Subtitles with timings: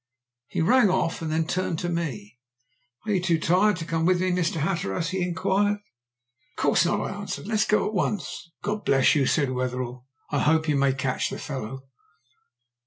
[0.47, 2.39] He rang off and then turned to me.
[3.05, 4.55] "Are you too tired to come with me, Mr.
[4.61, 5.77] Hatteras?" he inquired.
[5.77, 7.45] "Of course not," I answered.
[7.45, 10.07] "Let us go at once." "God bless you!" said Wetherell.
[10.31, 11.83] "I hope you may catch the fellow."